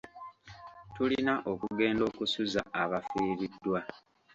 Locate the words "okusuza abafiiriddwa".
2.09-3.79